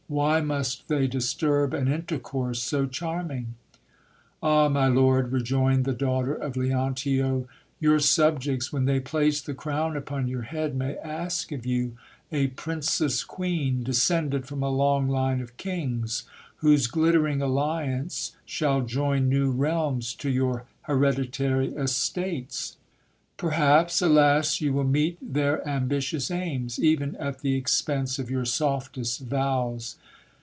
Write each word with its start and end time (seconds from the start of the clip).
Why 0.11 0.41
must 0.41 0.89
they 0.89 1.07
disturb 1.07 1.73
an 1.73 1.87
intercourse 1.87 2.61
so 2.61 2.85
charming? 2.85 3.55
Ah! 4.43 4.67
my 4.67 4.87
lord, 4.89 5.31
rejoined 5.31 5.85
the 5.85 5.93
daughter 5.93 6.33
of 6.33 6.57
Leontio, 6.57 7.47
your 7.79 7.97
subjects, 7.99 8.73
when 8.73 8.83
they 8.83 8.99
place 8.99 9.39
the 9.39 9.53
crown 9.53 9.95
upon 9.95 10.27
your 10.27 10.41
head, 10.41 10.75
may 10.75 10.97
ask 10.97 11.53
of 11.53 11.65
you 11.65 11.95
a 12.29 12.47
princess 12.47 13.23
queen, 13.23 13.83
descended 13.85 14.47
from 14.47 14.61
a 14.61 14.69
long 14.69 15.07
line 15.07 15.39
of 15.39 15.55
kings, 15.55 16.23
whose 16.57 16.87
glittering 16.87 17.41
alliance 17.41 18.35
shall 18.45 18.81
join 18.81 19.29
new 19.29 19.49
realms 19.49 20.13
to 20.15 20.29
your 20.29 20.65
hereditary 20.81 21.69
estates. 21.69 22.75
Perhaps, 23.37 24.03
alas! 24.03 24.61
you 24.61 24.71
will 24.71 24.83
meet 24.83 25.17
their 25.19 25.67
ambitious 25.67 26.29
aims, 26.29 26.77
even 26.77 27.15
at 27.15 27.39
the 27.39 27.55
expense 27.55 28.19
of 28.19 28.29
your 28.29 28.45
softest 28.45 29.21
vows. 29.21 29.97